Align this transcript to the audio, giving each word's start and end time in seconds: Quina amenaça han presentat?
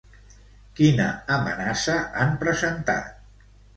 Quina 0.79 1.05
amenaça 1.37 1.99
han 2.25 2.33
presentat? 2.45 3.13